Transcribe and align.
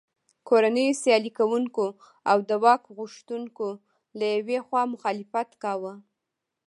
کورنیو 0.47 0.99
سیالي 1.01 1.31
کوونکو 1.39 1.85
او 2.29 2.37
د 2.49 2.51
واک 2.63 2.83
غوښتونکو 2.97 3.67
له 4.17 4.25
یوې 4.35 4.57
خوا 4.65 4.81
مخالفت 4.93 5.49
کاوه. 5.63 5.93